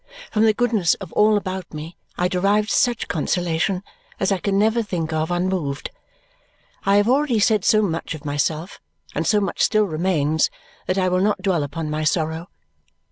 [0.31, 3.83] From the goodness of all about me I derived such consolation
[4.19, 5.91] as I can never think of unmoved.
[6.87, 8.79] I have already said so much of myself,
[9.13, 10.49] and so much still remains,
[10.87, 12.49] that I will not dwell upon my sorrow.